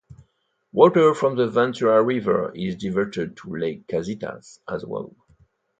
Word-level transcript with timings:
Water 0.71 1.13
from 1.13 1.35
the 1.35 1.47
Ventura 1.47 2.01
River 2.01 2.51
is 2.55 2.75
diverted 2.75 3.37
to 3.37 3.53
Lake 3.55 3.85
Casitas 3.85 4.57
as 4.67 4.83
well. 4.83 5.15